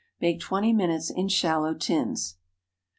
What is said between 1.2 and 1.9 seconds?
shallow